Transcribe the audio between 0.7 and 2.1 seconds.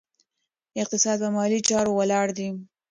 اقتصاد په مالي چارو